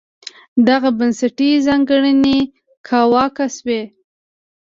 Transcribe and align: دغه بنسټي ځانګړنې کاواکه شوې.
دغه 0.67 0.89
بنسټي 0.97 1.49
ځانګړنې 1.67 2.37
کاواکه 2.87 3.45
شوې. 3.55 3.81